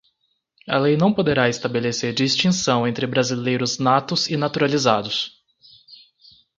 A 0.67 0.79
lei 0.79 0.97
não 0.97 1.13
poderá 1.13 1.47
estabelecer 1.47 2.11
distinção 2.11 2.87
entre 2.87 3.05
brasileiros 3.05 3.77
natos 3.77 4.27
e 4.31 4.35
naturalizados 4.35 5.33